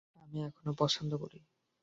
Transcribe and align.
আমি 0.21 0.37
এখনো 0.43 0.71
পছন্দ 0.77 1.11
করি। 1.17 1.39